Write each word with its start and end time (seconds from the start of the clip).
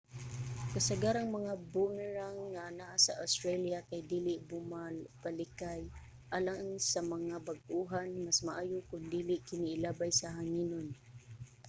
kasagarang 0.73 1.29
mga 1.37 1.53
boomerang 1.71 2.37
nga 2.53 2.61
anaa 2.71 2.95
sa 3.05 3.17
australia 3.23 3.79
kay 3.89 4.01
dili 4.13 4.33
bumabalikay. 4.49 5.81
alang 6.37 6.61
sa 6.91 6.99
mga 7.13 7.35
bag-ohan 7.47 8.09
mas 8.25 8.39
maayo 8.47 8.77
kon 8.89 9.03
dili 9.15 9.35
kini 9.47 9.69
ilabay 9.77 10.11
sa 10.19 10.33
hanginon 10.37 10.87